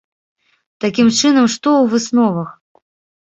Такім 0.85 1.11
чынам, 1.19 1.45
што 1.57 1.67
ў 1.81 1.83
высновах? 1.93 2.49